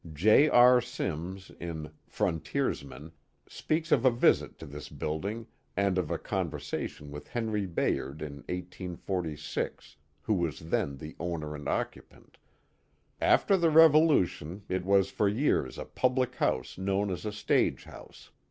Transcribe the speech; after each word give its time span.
J. 0.13 0.49
R. 0.49 0.81
Simms, 0.81 1.51
in 1.59 1.91
Frontiersmen^ 2.11 3.11
speaks 3.47 3.91
of 3.91 4.03
a 4.03 4.09
visit 4.09 4.57
to 4.57 4.65
this 4.65 4.89
building 4.89 5.45
and 5.77 5.99
of 5.99 6.09
a 6.09 6.17
conversation 6.17 7.11
with 7.11 7.27
Henry 7.27 7.67
Bayard 7.67 8.23
in 8.23 8.37
1846, 8.49 9.97
who 10.23 10.33
was 10.33 10.57
then 10.57 10.97
the 10.97 11.15
owner 11.19 11.53
and 11.53 11.69
occupant. 11.69 12.39
After 13.21 13.55
the 13.55 13.69
revolu 13.69 14.25
tion 14.25 14.63
it 14.67 14.85
was 14.85 15.11
for 15.11 15.29
years 15.29 15.77
a 15.77 15.85
public 15.85 16.33
house 16.37 16.79
known 16.79 17.11
as 17.11 17.23
a 17.23 17.31
stage 17.31 17.83
house. 17.83 18.31